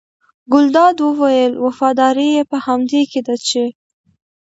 [0.51, 3.63] ګلداد وویل وفاداري یې په همدې کې ده چې.